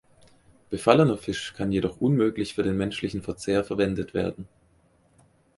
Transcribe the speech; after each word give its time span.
Befallener 0.71 1.15
Fisch 1.19 1.53
kann 1.53 1.71
jedoch 1.71 2.01
unmöglich 2.01 2.55
für 2.55 2.63
den 2.63 2.75
menschlichen 2.75 3.21
Verzehr 3.21 3.63
verwendet 3.63 4.15
werden. 4.15 4.47